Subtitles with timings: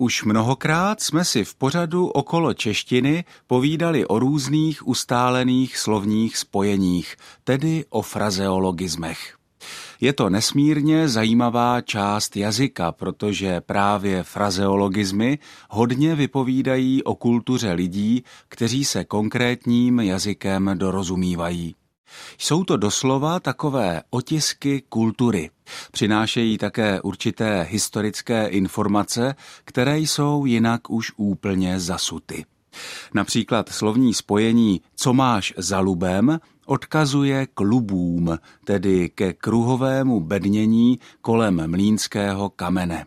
[0.00, 7.84] Už mnohokrát jsme si v pořadu okolo češtiny povídali o různých ustálených slovních spojeních, tedy
[7.90, 9.36] o frazeologismech.
[10.00, 15.38] Je to nesmírně zajímavá část jazyka, protože právě frazeologismy
[15.70, 21.74] hodně vypovídají o kultuře lidí, kteří se konkrétním jazykem dorozumívají.
[22.38, 25.50] Jsou to doslova takové otisky kultury.
[25.92, 29.34] Přinášejí také určité historické informace,
[29.64, 32.44] které jsou jinak už úplně zasuty.
[33.14, 41.70] Například slovní spojení co máš za lubem odkazuje k lubům, tedy ke kruhovému bednění kolem
[41.70, 43.06] mlínského kamene.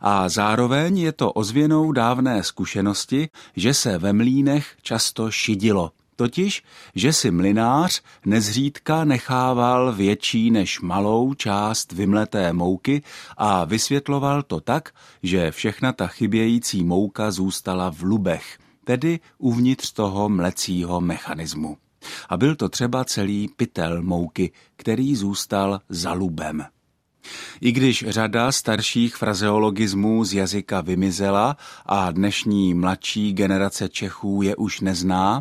[0.00, 5.90] A zároveň je to ozvěnou dávné zkušenosti, že se ve mlínech často šidilo.
[6.20, 6.62] Totiž,
[6.94, 13.02] že si mlinář nezřídka nechával větší než malou část vymleté mouky
[13.36, 14.90] a vysvětloval to tak,
[15.22, 21.76] že všechna ta chybějící mouka zůstala v lubech, tedy uvnitř toho mlecího mechanismu.
[22.28, 26.64] A byl to třeba celý pytel mouky, který zůstal za lubem.
[27.60, 34.80] I když řada starších frazeologismů z jazyka vymizela a dnešní mladší generace Čechů je už
[34.80, 35.40] nezná,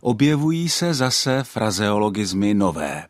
[0.00, 3.06] objevují se zase frazeologismy nové.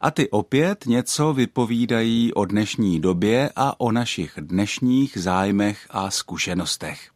[0.00, 7.11] A ty opět něco vypovídají o dnešní době a o našich dnešních zájmech a zkušenostech.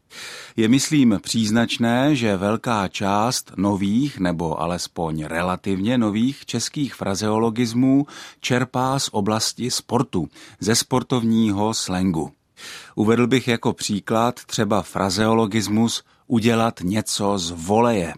[0.57, 8.07] Je myslím příznačné, že velká část nových nebo alespoň relativně nových českých frazeologismů
[8.41, 10.29] čerpá z oblasti sportu,
[10.61, 12.33] ze sportovního slengu.
[12.95, 18.15] Uvedl bych jako příklad třeba frazeologismus udělat něco z voleje.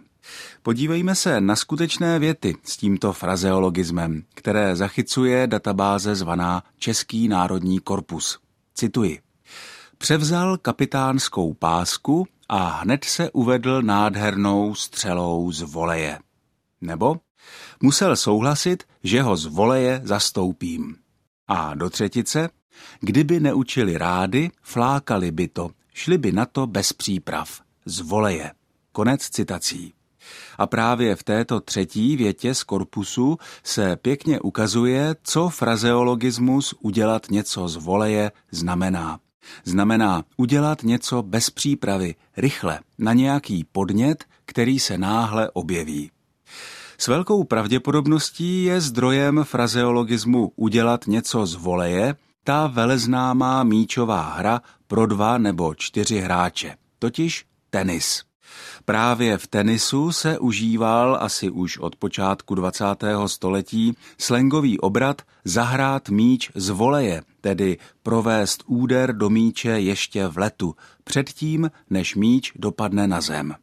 [0.62, 8.38] Podívejme se na skutečné věty s tímto frazeologismem, které zachycuje databáze zvaná Český národní korpus.
[8.74, 9.18] Cituji.
[9.98, 16.18] Převzal kapitánskou pásku a hned se uvedl nádhernou střelou z voleje.
[16.80, 17.16] Nebo
[17.82, 20.96] musel souhlasit, že ho z voleje zastoupím.
[21.48, 22.50] A do třetice,
[23.00, 27.60] kdyby neučili rády, flákali by to, šli by na to bez příprav.
[27.84, 28.52] Z voleje.
[28.92, 29.94] Konec citací.
[30.58, 37.68] A právě v této třetí větě z korpusu se pěkně ukazuje, co frazeologismus udělat něco
[37.68, 39.20] z voleje znamená.
[39.64, 46.10] Znamená udělat něco bez přípravy, rychle, na nějaký podnět, který se náhle objeví.
[46.98, 55.06] S velkou pravděpodobností je zdrojem frazeologismu udělat něco z voleje ta veleznámá míčová hra pro
[55.06, 58.27] dva nebo čtyři hráče, totiž tenis.
[58.84, 62.84] Právě v tenisu se užíval asi už od počátku 20.
[63.26, 70.76] století slengový obrat zahrát míč z voleje, tedy provést úder do míče ještě v letu,
[71.04, 73.54] předtím, než míč dopadne na zem.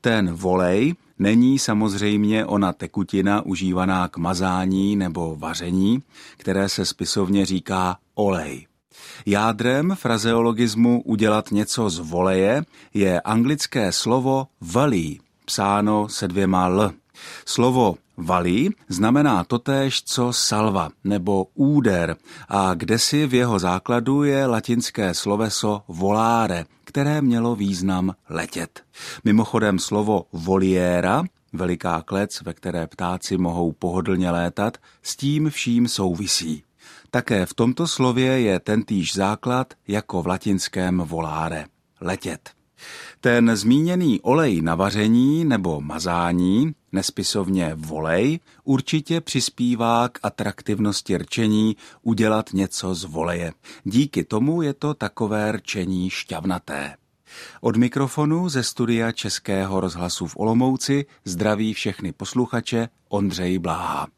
[0.00, 6.02] Ten volej není samozřejmě ona tekutina užívaná k mazání nebo vaření,
[6.36, 8.69] které se spisovně říká olej.
[9.26, 16.92] Jádrem frazeologismu udělat něco z voleje je anglické slovo valí, psáno se dvěma l.
[17.46, 22.16] Slovo valí znamená totéž co salva nebo úder
[22.48, 28.82] a kdesi v jeho základu je latinské sloveso volare, které mělo význam letět.
[29.24, 36.62] Mimochodem slovo voliéra veliká klec, ve které ptáci mohou pohodlně létat, s tím vším souvisí.
[37.10, 41.64] Také v tomto slově je tentýž základ jako v latinském voláre–
[42.00, 42.50] letět.
[43.20, 52.52] Ten zmíněný olej na vaření nebo mazání, nespisovně volej, určitě přispívá k atraktivnosti rčení udělat
[52.52, 53.52] něco z voleje.
[53.84, 56.96] Díky tomu je to takové rčení šťavnaté.
[57.60, 64.08] Od mikrofonu ze studia Českého rozhlasu v Olomouci zdraví všechny posluchače Ondřej Bláha.